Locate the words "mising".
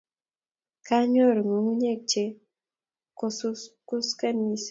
4.47-4.59